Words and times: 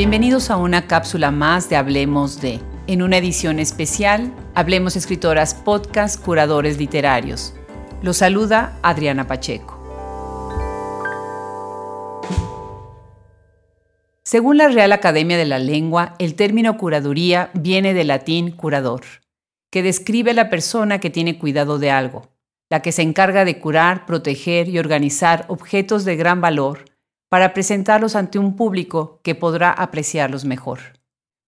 Bienvenidos 0.00 0.50
a 0.50 0.56
una 0.56 0.86
cápsula 0.86 1.30
más 1.30 1.68
de 1.68 1.76
Hablemos 1.76 2.40
de. 2.40 2.58
En 2.86 3.02
una 3.02 3.18
edición 3.18 3.58
especial, 3.58 4.32
Hablemos 4.54 4.96
Escritoras 4.96 5.54
Podcast 5.54 6.24
Curadores 6.24 6.78
Literarios. 6.78 7.54
Los 8.00 8.16
saluda 8.16 8.78
Adriana 8.82 9.26
Pacheco. 9.26 9.78
Según 14.22 14.56
la 14.56 14.68
Real 14.68 14.92
Academia 14.92 15.36
de 15.36 15.44
la 15.44 15.58
Lengua, 15.58 16.14
el 16.18 16.34
término 16.34 16.78
curaduría 16.78 17.50
viene 17.52 17.92
del 17.92 18.06
latín 18.06 18.52
curador, 18.52 19.02
que 19.70 19.82
describe 19.82 20.30
a 20.30 20.34
la 20.34 20.48
persona 20.48 20.98
que 20.98 21.10
tiene 21.10 21.38
cuidado 21.38 21.78
de 21.78 21.90
algo, 21.90 22.30
la 22.70 22.80
que 22.80 22.92
se 22.92 23.02
encarga 23.02 23.44
de 23.44 23.58
curar, 23.58 24.06
proteger 24.06 24.66
y 24.70 24.78
organizar 24.78 25.44
objetos 25.48 26.06
de 26.06 26.16
gran 26.16 26.40
valor 26.40 26.89
para 27.30 27.54
presentarlos 27.54 28.16
ante 28.16 28.38
un 28.38 28.56
público 28.56 29.20
que 29.22 29.34
podrá 29.34 29.70
apreciarlos 29.70 30.44
mejor. 30.44 30.80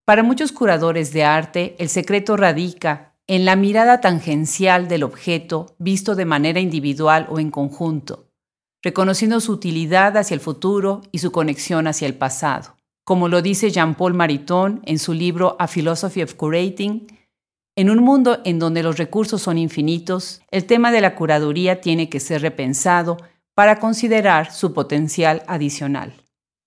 Para 0.06 0.22
muchos 0.22 0.52
curadores 0.52 1.12
de 1.12 1.24
arte, 1.24 1.76
el 1.78 1.88
secreto 1.88 2.36
radica 2.36 3.14
en 3.26 3.44
la 3.44 3.56
mirada 3.56 4.00
tangencial 4.00 4.88
del 4.88 5.02
objeto 5.02 5.74
visto 5.78 6.14
de 6.14 6.24
manera 6.24 6.60
individual 6.60 7.26
o 7.28 7.38
en 7.38 7.50
conjunto, 7.50 8.28
reconociendo 8.82 9.40
su 9.40 9.52
utilidad 9.52 10.16
hacia 10.16 10.34
el 10.34 10.40
futuro 10.40 11.02
y 11.12 11.18
su 11.18 11.32
conexión 11.32 11.86
hacia 11.86 12.06
el 12.06 12.14
pasado. 12.14 12.76
Como 13.04 13.28
lo 13.28 13.42
dice 13.42 13.70
Jean-Paul 13.70 14.14
Mariton 14.14 14.82
en 14.84 14.98
su 14.98 15.12
libro 15.12 15.56
A 15.58 15.66
Philosophy 15.66 16.22
of 16.22 16.34
Curating, 16.34 17.06
en 17.74 17.90
un 17.90 17.98
mundo 17.98 18.40
en 18.44 18.58
donde 18.58 18.82
los 18.82 18.98
recursos 18.98 19.42
son 19.42 19.58
infinitos, 19.58 20.42
el 20.50 20.66
tema 20.66 20.92
de 20.92 21.00
la 21.00 21.16
curaduría 21.16 21.80
tiene 21.80 22.08
que 22.08 22.20
ser 22.20 22.42
repensado 22.42 23.16
para 23.54 23.78
considerar 23.78 24.52
su 24.52 24.72
potencial 24.72 25.42
adicional. 25.46 26.14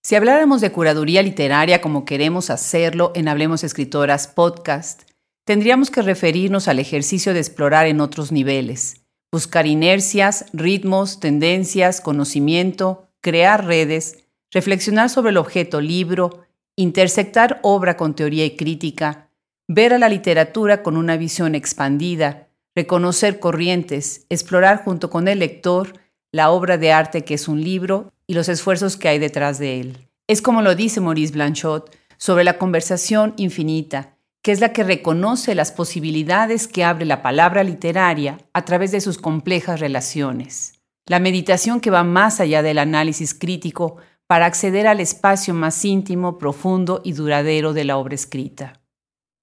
Si 0.03 0.15
habláramos 0.15 0.61
de 0.61 0.71
curaduría 0.71 1.23
literaria 1.23 1.81
como 1.81 2.05
queremos 2.05 2.49
hacerlo 2.49 3.11
en 3.15 3.27
Hablemos 3.27 3.63
Escritoras 3.63 4.27
podcast, 4.27 5.01
tendríamos 5.45 5.89
que 5.89 6.03
referirnos 6.03 6.67
al 6.67 6.79
ejercicio 6.79 7.33
de 7.33 7.39
explorar 7.39 7.87
en 7.87 8.01
otros 8.01 8.31
niveles, 8.31 9.01
buscar 9.31 9.65
inercias, 9.65 10.45
ritmos, 10.53 11.19
tendencias, 11.19 12.01
conocimiento, 12.01 13.09
crear 13.19 13.65
redes, 13.65 14.25
reflexionar 14.51 15.09
sobre 15.09 15.31
el 15.31 15.37
objeto 15.37 15.81
libro, 15.81 16.45
intersectar 16.75 17.59
obra 17.63 17.97
con 17.97 18.15
teoría 18.15 18.45
y 18.45 18.55
crítica, 18.55 19.29
ver 19.67 19.93
a 19.93 19.97
la 19.97 20.09
literatura 20.09 20.83
con 20.83 20.97
una 20.97 21.17
visión 21.17 21.55
expandida, 21.55 22.49
reconocer 22.75 23.39
corrientes, 23.39 24.27
explorar 24.29 24.83
junto 24.83 25.09
con 25.09 25.27
el 25.27 25.39
lector 25.39 26.04
la 26.31 26.51
obra 26.51 26.77
de 26.77 26.91
arte 26.91 27.23
que 27.23 27.33
es 27.33 27.47
un 27.47 27.63
libro 27.63 28.11
y 28.27 28.33
los 28.33 28.49
esfuerzos 28.49 28.97
que 28.97 29.07
hay 29.07 29.19
detrás 29.19 29.59
de 29.59 29.79
él. 29.79 30.09
Es 30.27 30.41
como 30.41 30.61
lo 30.61 30.75
dice 30.75 31.01
Maurice 31.01 31.33
Blanchot 31.33 31.95
sobre 32.17 32.43
la 32.43 32.57
conversación 32.57 33.33
infinita, 33.37 34.17
que 34.41 34.51
es 34.51 34.59
la 34.59 34.73
que 34.73 34.83
reconoce 34.83 35.55
las 35.55 35.71
posibilidades 35.71 36.67
que 36.67 36.83
abre 36.83 37.05
la 37.05 37.21
palabra 37.21 37.63
literaria 37.63 38.37
a 38.53 38.65
través 38.65 38.91
de 38.91 39.01
sus 39.01 39.17
complejas 39.17 39.79
relaciones. 39.79 40.73
La 41.07 41.19
meditación 41.19 41.79
que 41.79 41.91
va 41.91 42.03
más 42.03 42.39
allá 42.39 42.63
del 42.63 42.79
análisis 42.79 43.33
crítico 43.33 43.97
para 44.27 44.45
acceder 44.45 44.87
al 44.87 44.99
espacio 44.99 45.53
más 45.53 45.83
íntimo, 45.85 46.37
profundo 46.37 47.01
y 47.03 47.13
duradero 47.13 47.73
de 47.73 47.83
la 47.85 47.97
obra 47.97 48.15
escrita. 48.15 48.81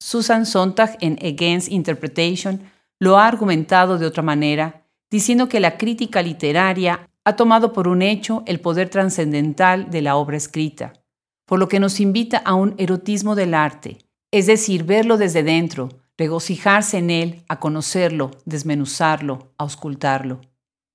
Susan 0.00 0.46
Sontag 0.46 0.96
en 1.00 1.18
Against 1.22 1.70
Interpretation 1.70 2.62
lo 2.98 3.18
ha 3.18 3.26
argumentado 3.26 3.98
de 3.98 4.06
otra 4.06 4.22
manera 4.22 4.81
diciendo 5.12 5.48
que 5.48 5.60
la 5.60 5.76
crítica 5.76 6.22
literaria 6.22 7.08
ha 7.24 7.36
tomado 7.36 7.72
por 7.72 7.86
un 7.86 8.00
hecho 8.00 8.42
el 8.46 8.60
poder 8.60 8.88
trascendental 8.88 9.90
de 9.90 10.00
la 10.00 10.16
obra 10.16 10.38
escrita, 10.38 10.94
por 11.46 11.60
lo 11.60 11.68
que 11.68 11.78
nos 11.78 12.00
invita 12.00 12.38
a 12.38 12.54
un 12.54 12.74
erotismo 12.78 13.34
del 13.34 13.52
arte, 13.52 13.98
es 14.32 14.46
decir, 14.46 14.84
verlo 14.84 15.18
desde 15.18 15.42
dentro, 15.42 15.90
regocijarse 16.16 16.96
en 16.96 17.10
él, 17.10 17.44
a 17.48 17.60
conocerlo, 17.60 18.30
desmenuzarlo, 18.46 19.52
a 19.58 19.64
auscultarlo. 19.64 20.40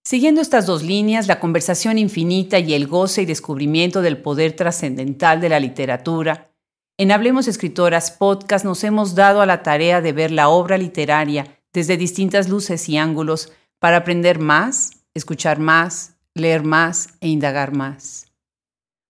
Siguiendo 0.03 0.41
estas 0.41 0.65
dos 0.65 0.83
líneas, 0.83 1.27
la 1.27 1.39
conversación 1.39 1.99
infinita 1.99 2.57
y 2.57 2.73
el 2.73 2.87
goce 2.87 3.21
y 3.21 3.25
descubrimiento 3.25 4.01
del 4.01 4.17
poder 4.17 4.53
trascendental 4.53 5.39
de 5.41 5.49
la 5.49 5.59
literatura, 5.59 6.51
en 6.97 7.11
Hablemos 7.11 7.47
Escritoras 7.47 8.09
Podcast 8.09 8.65
nos 8.65 8.83
hemos 8.83 9.13
dado 9.13 9.41
a 9.41 9.45
la 9.45 9.61
tarea 9.61 10.01
de 10.01 10.13
ver 10.13 10.31
la 10.31 10.49
obra 10.49 10.79
literaria 10.79 11.59
desde 11.71 11.97
distintas 11.97 12.49
luces 12.49 12.89
y 12.89 12.97
ángulos 12.97 13.51
para 13.79 13.97
aprender 13.97 14.39
más, 14.39 14.91
escuchar 15.13 15.59
más, 15.59 16.15
leer 16.33 16.63
más 16.63 17.09
e 17.21 17.27
indagar 17.27 17.75
más. 17.75 18.27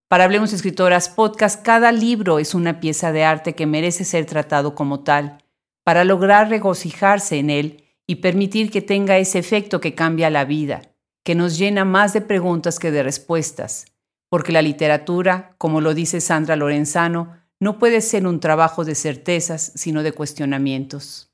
Para 0.09 0.23
Hablemos 0.23 0.53
Escritoras 0.53 1.09
Podcast, 1.09 1.63
cada 1.63 1.91
libro 1.91 2.39
es 2.39 2.53
una 2.53 2.79
pieza 2.79 3.11
de 3.11 3.23
arte 3.23 3.55
que 3.55 3.65
merece 3.65 4.05
ser 4.05 4.25
tratado 4.25 4.75
como 4.75 5.01
tal, 5.01 5.37
para 5.83 6.03
lograr 6.03 6.49
regocijarse 6.49 7.37
en 7.37 7.49
él 7.49 7.83
y 8.05 8.15
permitir 8.15 8.71
que 8.71 8.81
tenga 8.81 9.17
ese 9.17 9.39
efecto 9.39 9.79
que 9.79 9.95
cambia 9.95 10.29
la 10.29 10.45
vida, 10.45 10.81
que 11.23 11.35
nos 11.35 11.57
llena 11.57 11.83
más 11.85 12.13
de 12.13 12.21
preguntas 12.21 12.79
que 12.79 12.91
de 12.91 13.03
respuestas, 13.03 13.85
porque 14.29 14.51
la 14.51 14.61
literatura, 14.61 15.55
como 15.57 15.81
lo 15.81 15.93
dice 15.93 16.21
Sandra 16.21 16.55
Lorenzano, 16.55 17.35
no 17.59 17.79
puede 17.79 18.01
ser 18.01 18.27
un 18.27 18.39
trabajo 18.39 18.85
de 18.85 18.95
certezas, 18.95 19.71
sino 19.75 20.03
de 20.03 20.11
cuestionamientos. 20.11 21.29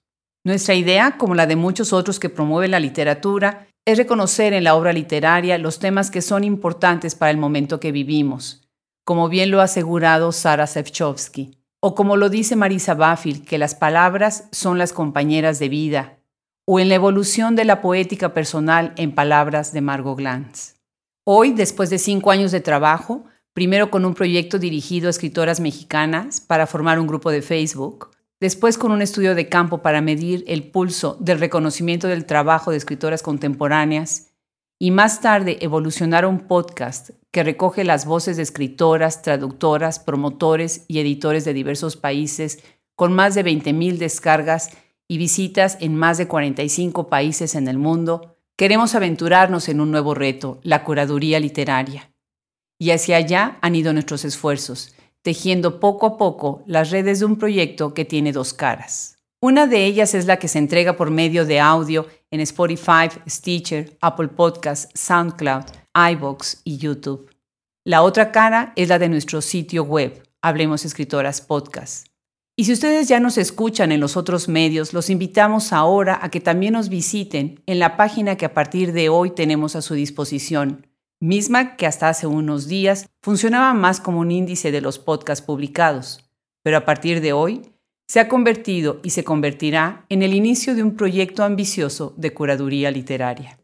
Nuestra 0.45 0.75
idea, 0.75 1.17
como 1.17 1.35
la 1.35 1.47
de 1.47 1.55
muchos 1.55 1.93
otros 1.93 2.19
que 2.19 2.29
promueven 2.29 2.71
la 2.71 2.81
literatura, 2.81 3.67
es 3.85 3.97
reconocer 3.97 4.53
en 4.53 4.65
la 4.65 4.75
obra 4.75 4.91
literaria 4.91 5.57
los 5.57 5.79
temas 5.79 6.11
que 6.11 6.21
son 6.21 6.43
importantes 6.43 7.15
para 7.15 7.31
el 7.31 7.37
momento 7.37 7.79
que 7.79 7.93
vivimos, 7.93 8.67
como 9.05 9.29
bien 9.29 9.51
lo 9.51 9.61
ha 9.61 9.65
asegurado 9.65 10.33
Sara 10.33 10.67
Sefchovsky, 10.67 11.57
o 11.81 11.95
como 11.95 12.17
lo 12.17 12.29
dice 12.29 12.57
Marisa 12.57 12.93
Bafil, 12.93 13.45
que 13.45 13.57
las 13.57 13.75
palabras 13.75 14.49
son 14.51 14.77
las 14.77 14.91
compañeras 14.91 15.59
de 15.59 15.69
vida, 15.69 16.19
o 16.65 16.79
en 16.79 16.89
la 16.89 16.95
evolución 16.95 17.55
de 17.55 17.65
la 17.65 17.81
poética 17.81 18.33
personal 18.33 18.93
en 18.97 19.15
palabras 19.15 19.73
de 19.73 19.81
Margot 19.81 20.17
Glantz. 20.17 20.75
Hoy, 21.25 21.53
después 21.53 21.89
de 21.89 21.99
cinco 21.99 22.31
años 22.31 22.51
de 22.51 22.59
trabajo, 22.59 23.25
primero 23.53 23.89
con 23.89 24.03
un 24.03 24.13
proyecto 24.13 24.59
dirigido 24.59 25.07
a 25.07 25.11
escritoras 25.11 25.61
mexicanas 25.61 26.41
para 26.41 26.67
formar 26.67 26.99
un 26.99 27.07
grupo 27.07 27.31
de 27.31 27.41
Facebook, 27.41 28.12
después 28.43 28.77
con 28.77 28.91
un 28.91 29.01
estudio 29.01 29.35
de 29.35 29.47
campo 29.47 29.81
para 29.81 30.01
medir 30.01 30.43
el 30.47 30.69
pulso 30.69 31.15
del 31.21 31.39
reconocimiento 31.39 32.09
del 32.09 32.25
trabajo 32.25 32.71
de 32.71 32.77
escritoras 32.77 33.23
contemporáneas 33.23 34.33
y 34.77 34.91
más 34.91 35.21
tarde 35.21 35.59
evolucionar 35.61 36.25
un 36.25 36.39
podcast 36.39 37.11
que 37.31 37.45
recoge 37.45 37.85
las 37.85 38.05
voces 38.05 38.35
de 38.35 38.43
escritoras, 38.43 39.21
traductoras, 39.21 39.99
promotores 39.99 40.83
y 40.89 40.99
editores 40.99 41.45
de 41.45 41.53
diversos 41.53 41.95
países 41.95 42.61
con 42.97 43.13
más 43.13 43.33
de 43.33 43.45
20.000 43.45 43.97
descargas 43.97 44.71
y 45.07 45.19
visitas 45.19 45.77
en 45.79 45.95
más 45.95 46.17
de 46.17 46.27
45 46.27 47.07
países 47.07 47.55
en 47.55 47.69
el 47.69 47.77
mundo, 47.77 48.35
queremos 48.57 48.93
aventurarnos 48.93 49.69
en 49.69 49.79
un 49.79 49.89
nuevo 49.89 50.15
reto, 50.15 50.59
la 50.63 50.83
curaduría 50.83 51.39
literaria. 51.39 52.11
Y 52.77 52.91
hacia 52.91 53.15
allá 53.15 53.57
han 53.61 53.75
ido 53.75 53.93
nuestros 53.93 54.25
esfuerzos 54.25 54.93
tejiendo 55.23 55.79
poco 55.79 56.05
a 56.05 56.17
poco 56.17 56.61
las 56.67 56.91
redes 56.91 57.19
de 57.19 57.25
un 57.25 57.37
proyecto 57.37 57.93
que 57.93 58.05
tiene 58.05 58.31
dos 58.31 58.53
caras. 58.53 59.17
Una 59.41 59.67
de 59.67 59.85
ellas 59.85 60.13
es 60.13 60.25
la 60.25 60.37
que 60.37 60.47
se 60.47 60.59
entrega 60.59 60.95
por 60.95 61.09
medio 61.09 61.45
de 61.45 61.59
audio 61.59 62.07
en 62.31 62.39
Spotify, 62.41 63.09
Stitcher, 63.27 63.97
Apple 63.99 64.29
Podcasts, 64.29 64.87
SoundCloud, 64.93 65.65
iBox 66.11 66.61
y 66.63 66.77
YouTube. 66.77 67.29
La 67.83 68.03
otra 68.03 68.31
cara 68.31 68.71
es 68.75 68.87
la 68.87 68.99
de 68.99 69.09
nuestro 69.09 69.41
sitio 69.41 69.83
web, 69.83 70.23
Hablemos 70.41 70.85
Escritoras 70.85 71.41
Podcast. 71.41 72.07
Y 72.55 72.65
si 72.65 72.73
ustedes 72.73 73.07
ya 73.07 73.19
nos 73.19 73.37
escuchan 73.37 73.91
en 73.91 73.99
los 73.99 74.15
otros 74.15 74.47
medios, 74.47 74.93
los 74.93 75.09
invitamos 75.09 75.73
ahora 75.73 76.19
a 76.21 76.29
que 76.29 76.39
también 76.39 76.73
nos 76.73 76.87
visiten 76.87 77.61
en 77.65 77.79
la 77.79 77.97
página 77.97 78.37
que 78.37 78.45
a 78.45 78.53
partir 78.53 78.93
de 78.93 79.09
hoy 79.09 79.31
tenemos 79.31 79.75
a 79.75 79.81
su 79.81 79.95
disposición, 79.95 80.87
misma 81.23 81.77
que 81.77 81.87
hasta 81.87 82.09
hace 82.09 82.27
unos 82.27 82.67
días 82.67 83.09
funcionaba 83.21 83.73
más 83.73 84.01
como 84.01 84.19
un 84.19 84.29
índice 84.29 84.71
de 84.71 84.81
los 84.81 84.99
podcasts 84.99 85.45
publicados, 85.45 86.29
pero 86.63 86.75
a 86.75 86.83
partir 86.83 87.21
de 87.21 87.31
hoy 87.31 87.61
se 88.09 88.19
ha 88.19 88.27
convertido 88.27 88.99
y 89.03 89.11
se 89.11 89.23
convertirá 89.23 90.05
en 90.09 90.21
el 90.21 90.33
inicio 90.33 90.75
de 90.75 90.83
un 90.83 90.97
proyecto 90.97 91.45
ambicioso 91.45 92.13
de 92.17 92.33
curaduría 92.33 92.91
literaria. 92.91 93.57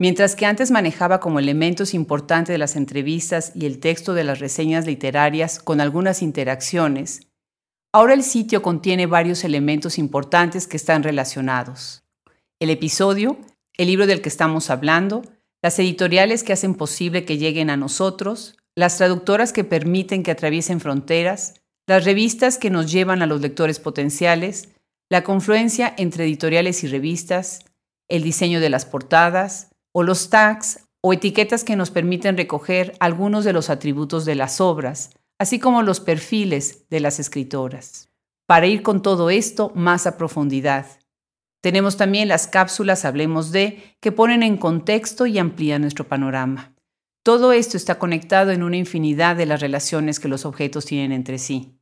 Mientras 0.00 0.34
que 0.34 0.44
antes 0.46 0.72
manejaba 0.72 1.20
como 1.20 1.38
elementos 1.38 1.94
importantes 1.94 2.52
de 2.52 2.58
las 2.58 2.74
entrevistas 2.74 3.52
y 3.54 3.66
el 3.66 3.78
texto 3.78 4.12
de 4.14 4.24
las 4.24 4.40
reseñas 4.40 4.84
literarias 4.84 5.60
con 5.60 5.80
algunas 5.80 6.20
interacciones, 6.20 7.28
ahora 7.92 8.14
el 8.14 8.24
sitio 8.24 8.60
contiene 8.60 9.06
varios 9.06 9.44
elementos 9.44 9.98
importantes 9.98 10.66
que 10.66 10.76
están 10.76 11.04
relacionados. 11.04 12.02
El 12.58 12.70
episodio, 12.70 13.38
el 13.76 13.86
libro 13.86 14.08
del 14.08 14.20
que 14.20 14.28
estamos 14.28 14.68
hablando, 14.68 15.22
las 15.62 15.78
editoriales 15.78 16.44
que 16.44 16.52
hacen 16.52 16.74
posible 16.74 17.24
que 17.24 17.38
lleguen 17.38 17.70
a 17.70 17.76
nosotros, 17.76 18.56
las 18.76 18.96
traductoras 18.96 19.52
que 19.52 19.64
permiten 19.64 20.22
que 20.22 20.30
atraviesen 20.30 20.80
fronteras, 20.80 21.54
las 21.86 22.04
revistas 22.04 22.58
que 22.58 22.70
nos 22.70 22.92
llevan 22.92 23.22
a 23.22 23.26
los 23.26 23.40
lectores 23.40 23.80
potenciales, 23.80 24.68
la 25.10 25.24
confluencia 25.24 25.94
entre 25.96 26.24
editoriales 26.24 26.84
y 26.84 26.88
revistas, 26.88 27.64
el 28.08 28.22
diseño 28.22 28.60
de 28.60 28.70
las 28.70 28.84
portadas, 28.84 29.70
o 29.92 30.02
los 30.02 30.30
tags 30.30 30.80
o 31.02 31.12
etiquetas 31.12 31.64
que 31.64 31.76
nos 31.76 31.90
permiten 31.90 32.36
recoger 32.36 32.94
algunos 33.00 33.44
de 33.44 33.52
los 33.52 33.70
atributos 33.70 34.24
de 34.24 34.34
las 34.34 34.60
obras, 34.60 35.10
así 35.38 35.58
como 35.58 35.82
los 35.82 36.00
perfiles 36.00 36.88
de 36.90 37.00
las 37.00 37.18
escritoras. 37.18 38.08
Para 38.46 38.66
ir 38.66 38.82
con 38.82 39.02
todo 39.02 39.30
esto 39.30 39.72
más 39.74 40.06
a 40.06 40.16
profundidad, 40.16 40.86
tenemos 41.60 41.96
también 41.96 42.28
las 42.28 42.46
cápsulas 42.46 43.04
Hablemos 43.04 43.50
de, 43.52 43.96
que 44.00 44.12
ponen 44.12 44.42
en 44.42 44.56
contexto 44.56 45.26
y 45.26 45.38
amplían 45.38 45.82
nuestro 45.82 46.06
panorama. 46.06 46.74
Todo 47.24 47.52
esto 47.52 47.76
está 47.76 47.98
conectado 47.98 48.52
en 48.52 48.62
una 48.62 48.76
infinidad 48.76 49.36
de 49.36 49.46
las 49.46 49.60
relaciones 49.60 50.20
que 50.20 50.28
los 50.28 50.44
objetos 50.44 50.86
tienen 50.86 51.12
entre 51.12 51.38
sí. 51.38 51.74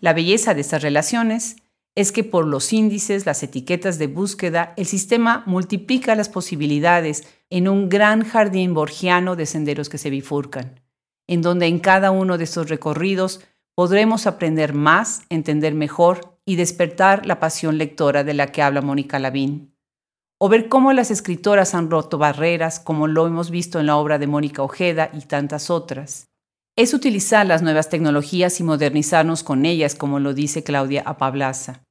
La 0.00 0.12
belleza 0.12 0.54
de 0.54 0.60
estas 0.60 0.82
relaciones 0.82 1.56
es 1.94 2.10
que 2.10 2.24
por 2.24 2.46
los 2.46 2.72
índices, 2.72 3.26
las 3.26 3.42
etiquetas 3.42 3.98
de 3.98 4.06
búsqueda, 4.06 4.72
el 4.76 4.86
sistema 4.86 5.44
multiplica 5.46 6.14
las 6.14 6.28
posibilidades 6.28 7.24
en 7.50 7.68
un 7.68 7.88
gran 7.88 8.24
jardín 8.24 8.74
borgiano 8.74 9.36
de 9.36 9.46
senderos 9.46 9.88
que 9.88 9.98
se 9.98 10.10
bifurcan, 10.10 10.80
en 11.28 11.42
donde 11.42 11.66
en 11.66 11.78
cada 11.78 12.10
uno 12.10 12.38
de 12.38 12.44
estos 12.44 12.68
recorridos 12.68 13.40
podremos 13.74 14.26
aprender 14.26 14.74
más, 14.74 15.22
entender 15.28 15.74
mejor 15.74 16.31
y 16.46 16.56
despertar 16.56 17.26
la 17.26 17.40
pasión 17.40 17.78
lectora 17.78 18.24
de 18.24 18.34
la 18.34 18.48
que 18.48 18.62
habla 18.62 18.80
Mónica 18.80 19.18
Lavín. 19.18 19.76
O 20.38 20.48
ver 20.48 20.68
cómo 20.68 20.92
las 20.92 21.10
escritoras 21.10 21.74
han 21.74 21.90
roto 21.90 22.18
barreras, 22.18 22.80
como 22.80 23.06
lo 23.06 23.26
hemos 23.26 23.50
visto 23.50 23.78
en 23.78 23.86
la 23.86 23.96
obra 23.96 24.18
de 24.18 24.26
Mónica 24.26 24.62
Ojeda 24.62 25.10
y 25.12 25.20
tantas 25.20 25.70
otras. 25.70 26.28
Es 26.76 26.94
utilizar 26.94 27.46
las 27.46 27.62
nuevas 27.62 27.90
tecnologías 27.90 28.58
y 28.58 28.64
modernizarnos 28.64 29.44
con 29.44 29.66
ellas, 29.66 29.94
como 29.94 30.18
lo 30.18 30.34
dice 30.34 30.64
Claudia 30.64 31.02
Apablaza. 31.06 31.84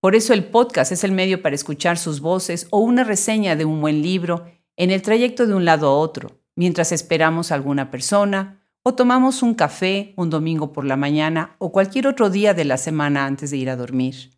Por 0.00 0.14
eso 0.14 0.32
el 0.34 0.44
podcast 0.44 0.92
es 0.92 1.04
el 1.04 1.12
medio 1.12 1.42
para 1.42 1.54
escuchar 1.54 1.98
sus 1.98 2.20
voces 2.20 2.68
o 2.70 2.78
una 2.78 3.02
reseña 3.02 3.56
de 3.56 3.64
un 3.64 3.80
buen 3.80 4.02
libro 4.02 4.46
en 4.76 4.90
el 4.90 5.02
trayecto 5.02 5.46
de 5.46 5.54
un 5.54 5.64
lado 5.64 5.88
a 5.88 5.94
otro, 5.94 6.40
mientras 6.56 6.92
esperamos 6.92 7.50
a 7.50 7.54
alguna 7.56 7.90
persona, 7.90 8.59
o 8.82 8.94
tomamos 8.94 9.42
un 9.42 9.54
café 9.54 10.14
un 10.16 10.30
domingo 10.30 10.72
por 10.72 10.84
la 10.84 10.96
mañana 10.96 11.56
o 11.58 11.70
cualquier 11.70 12.06
otro 12.06 12.30
día 12.30 12.54
de 12.54 12.64
la 12.64 12.78
semana 12.78 13.26
antes 13.26 13.50
de 13.50 13.58
ir 13.58 13.68
a 13.68 13.76
dormir. 13.76 14.30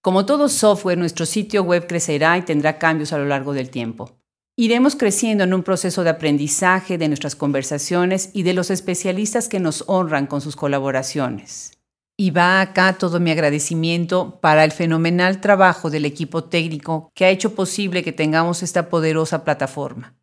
Como 0.00 0.24
todo 0.24 0.48
software, 0.48 0.96
nuestro 0.96 1.26
sitio 1.26 1.64
web 1.64 1.86
crecerá 1.86 2.38
y 2.38 2.42
tendrá 2.42 2.78
cambios 2.78 3.12
a 3.12 3.18
lo 3.18 3.26
largo 3.26 3.52
del 3.52 3.70
tiempo. 3.70 4.16
Iremos 4.56 4.96
creciendo 4.96 5.44
en 5.44 5.54
un 5.54 5.62
proceso 5.62 6.04
de 6.04 6.10
aprendizaje 6.10 6.98
de 6.98 7.08
nuestras 7.08 7.36
conversaciones 7.36 8.30
y 8.32 8.42
de 8.44 8.54
los 8.54 8.70
especialistas 8.70 9.48
que 9.48 9.60
nos 9.60 9.84
honran 9.86 10.26
con 10.26 10.40
sus 10.40 10.56
colaboraciones. 10.56 11.72
Y 12.16 12.30
va 12.30 12.60
acá 12.60 12.98
todo 12.98 13.20
mi 13.20 13.30
agradecimiento 13.30 14.40
para 14.40 14.64
el 14.64 14.72
fenomenal 14.72 15.40
trabajo 15.40 15.90
del 15.90 16.04
equipo 16.04 16.44
técnico 16.44 17.10
que 17.14 17.24
ha 17.24 17.30
hecho 17.30 17.54
posible 17.54 18.02
que 18.02 18.12
tengamos 18.12 18.62
esta 18.62 18.88
poderosa 18.88 19.44
plataforma 19.44 20.17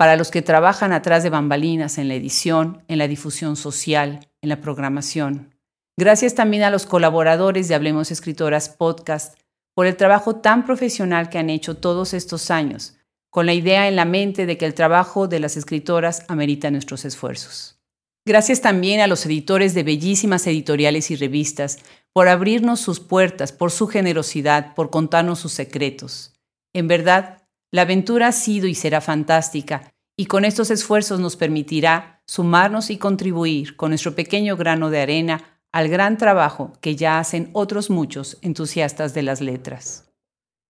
para 0.00 0.16
los 0.16 0.30
que 0.30 0.40
trabajan 0.40 0.94
atrás 0.94 1.22
de 1.22 1.28
bambalinas 1.28 1.98
en 1.98 2.08
la 2.08 2.14
edición, 2.14 2.82
en 2.88 2.96
la 2.96 3.06
difusión 3.06 3.54
social, 3.54 4.26
en 4.40 4.48
la 4.48 4.62
programación. 4.62 5.54
Gracias 5.98 6.34
también 6.34 6.62
a 6.62 6.70
los 6.70 6.86
colaboradores 6.86 7.68
de 7.68 7.74
Hablemos 7.74 8.10
Escritoras 8.10 8.70
Podcast 8.70 9.38
por 9.74 9.84
el 9.84 9.98
trabajo 9.98 10.36
tan 10.36 10.64
profesional 10.64 11.28
que 11.28 11.36
han 11.36 11.50
hecho 11.50 11.76
todos 11.76 12.14
estos 12.14 12.50
años, 12.50 12.96
con 13.28 13.44
la 13.44 13.52
idea 13.52 13.88
en 13.88 13.96
la 13.96 14.06
mente 14.06 14.46
de 14.46 14.56
que 14.56 14.64
el 14.64 14.72
trabajo 14.72 15.28
de 15.28 15.38
las 15.38 15.58
escritoras 15.58 16.24
amerita 16.28 16.70
nuestros 16.70 17.04
esfuerzos. 17.04 17.78
Gracias 18.24 18.62
también 18.62 19.00
a 19.00 19.06
los 19.06 19.26
editores 19.26 19.74
de 19.74 19.82
bellísimas 19.82 20.46
editoriales 20.46 21.10
y 21.10 21.16
revistas 21.16 21.78
por 22.14 22.26
abrirnos 22.28 22.80
sus 22.80 23.00
puertas, 23.00 23.52
por 23.52 23.70
su 23.70 23.86
generosidad, 23.86 24.74
por 24.74 24.88
contarnos 24.88 25.40
sus 25.40 25.52
secretos. 25.52 26.32
En 26.72 26.88
verdad, 26.88 27.39
la 27.72 27.82
aventura 27.82 28.28
ha 28.28 28.32
sido 28.32 28.66
y 28.66 28.74
será 28.74 29.00
fantástica, 29.00 29.92
y 30.16 30.26
con 30.26 30.44
estos 30.44 30.70
esfuerzos 30.70 31.20
nos 31.20 31.36
permitirá 31.36 32.22
sumarnos 32.26 32.90
y 32.90 32.98
contribuir 32.98 33.76
con 33.76 33.90
nuestro 33.90 34.14
pequeño 34.14 34.56
grano 34.56 34.90
de 34.90 35.00
arena 35.00 35.60
al 35.72 35.88
gran 35.88 36.18
trabajo 36.18 36.72
que 36.80 36.96
ya 36.96 37.18
hacen 37.18 37.50
otros 37.52 37.90
muchos 37.90 38.38
entusiastas 38.42 39.14
de 39.14 39.22
las 39.22 39.40
letras. 39.40 40.10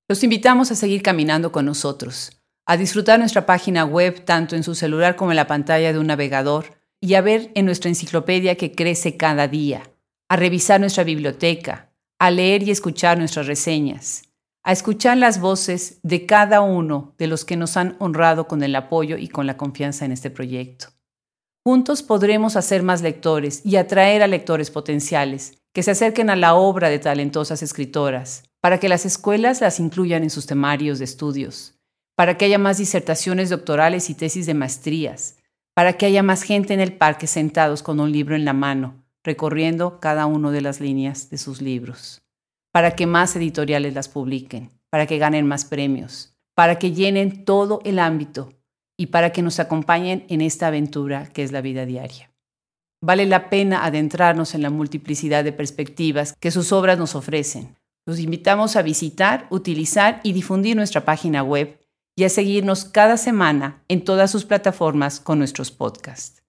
Los 0.09 0.23
invitamos 0.23 0.71
a 0.71 0.75
seguir 0.75 1.03
caminando 1.03 1.53
con 1.53 1.65
nosotros, 1.65 2.33
a 2.67 2.77
disfrutar 2.77 3.19
nuestra 3.19 3.47
página 3.47 3.85
web 3.85 4.25
tanto 4.25 4.57
en 4.57 4.63
su 4.63 4.75
celular 4.75 5.17
como 5.17 5.33
en 5.33 5.37
la 5.37 5.47
pantalla 5.47 5.93
de 5.93 5.99
un 5.99 6.07
navegador 6.09 6.79
y 7.01 7.15
a 7.15 7.21
ver 7.21 7.51
en 7.55 7.65
nuestra 7.65 7.89
enciclopedia 7.89 8.57
que 8.57 8.73
crece 8.73 9.17
cada 9.17 9.49
día, 9.49 9.83
a 10.29 10.37
revisar 10.37 10.81
nuestra 10.81 11.03
biblioteca, 11.03 11.91
a 12.19 12.31
leer 12.31 12.63
y 12.63 12.71
escuchar 12.71 13.19
nuestras 13.19 13.47
reseñas, 13.47 14.30
a 14.63 14.73
escuchar 14.73 15.17
las 15.17 15.41
voces 15.41 16.01
de 16.03 16.27
cada 16.27 16.61
uno 16.61 17.15
de 17.19 17.27
los 17.27 17.45
que 17.45 17.57
nos 17.57 17.77
han 17.77 17.97
honrado 17.99 18.47
con 18.47 18.63
el 18.63 18.77
apoyo 18.77 19.17
y 19.17 19.29
con 19.29 19.47
la 19.47 19.57
confianza 19.57 20.05
en 20.05 20.13
este 20.13 20.31
proyecto. 20.31 20.89
Juntos 21.65 22.03
podremos 22.03 22.57
hacer 22.57 22.83
más 22.83 23.03
lectores 23.03 23.65
y 23.65 23.77
atraer 23.77 24.23
a 24.23 24.27
lectores 24.27 24.71
potenciales 24.71 25.59
que 25.73 25.83
se 25.83 25.93
acerquen 25.93 26.31
a 26.31 26.37
la 26.37 26.55
obra 26.55 26.89
de 26.89 26.99
talentosas 26.99 27.63
escritoras, 27.63 28.45
para 28.61 28.79
que 28.79 28.89
las 28.89 29.07
escuelas 29.07 29.61
las 29.61 29.81
incluyan 29.81 30.23
en 30.23 30.31
sus 30.31 30.47
temarios 30.47 30.99
de 30.99 31.05
estudios, 31.05 31.79
para 32.17 32.37
que 32.37 32.45
haya 32.45 32.59
más 32.59 32.79
disertaciones 32.79 33.51
doctorales 33.51 34.11
y 34.11 34.15
tesis 34.15 34.47
de 34.47 34.55
maestrías, 34.55 35.37
para 35.75 35.95
que 35.95 36.07
haya 36.07 36.23
más 36.23 36.43
gente 36.43 36.75
en 36.75 36.81
el 36.81 36.93
parque 36.93 37.27
sentados 37.27 37.83
con 37.83 38.01
un 38.01 38.11
libro 38.13 38.35
en 38.35 38.45
la 38.45 38.53
mano, 38.53 39.05
recorriendo 39.23 40.01
cada 40.01 40.27
una 40.27 40.51
de 40.51 40.61
las 40.61 40.81
líneas 40.81 41.31
de 41.31 41.39
sus 41.39 41.63
libros 41.63 42.21
para 42.73 42.93
que 42.97 43.07
más 43.07 43.35
editoriales 43.37 43.95
las 43.95 44.09
publiquen, 44.09 44.71
para 44.91 45.07
que 45.07 45.19
ganen 45.19 45.47
más 45.47 45.65
premios, 45.65 46.35
para 46.55 46.79
que 46.79 46.93
llenen 46.93 47.45
todo 47.45 47.81
el 47.85 47.99
ámbito 47.99 48.53
y 48.99 49.07
para 49.07 49.31
que 49.33 49.43
nos 49.43 49.59
acompañen 49.61 50.25
en 50.29 50.41
esta 50.41 50.67
aventura 50.67 51.27
que 51.33 51.43
es 51.43 51.53
la 51.53 51.63
vida 51.63 51.87
diaria. 51.87 52.31
Vale 53.03 53.25
la 53.25 53.49
pena 53.49 53.85
adentrarnos 53.85 54.55
en 54.55 54.63
la 54.63 54.71
multiplicidad 54.71 55.43
de 55.43 55.53
perspectivas 55.53 56.35
que 56.39 56.51
sus 56.51 56.71
obras 56.73 56.99
nos 56.99 57.15
ofrecen. 57.15 57.77
Los 58.07 58.19
invitamos 58.19 58.77
a 58.77 58.83
visitar, 58.83 59.47
utilizar 59.51 60.21
y 60.23 60.33
difundir 60.33 60.77
nuestra 60.77 61.05
página 61.05 61.43
web 61.43 61.81
y 62.15 62.25
a 62.25 62.29
seguirnos 62.29 62.85
cada 62.85 63.17
semana 63.17 63.83
en 63.89 64.05
todas 64.05 64.31
sus 64.31 64.45
plataformas 64.45 65.19
con 65.19 65.39
nuestros 65.39 65.71
podcasts. 65.71 66.40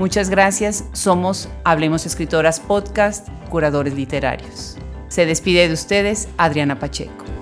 Muchas 0.00 0.30
gracias. 0.30 0.86
Somos 0.94 1.50
Hablemos 1.62 2.06
Escritoras 2.06 2.58
Podcast, 2.58 3.28
curadores 3.50 3.92
literarios. 3.92 4.78
Se 5.08 5.26
despide 5.26 5.68
de 5.68 5.74
ustedes 5.74 6.26
Adriana 6.38 6.78
Pacheco. 6.78 7.39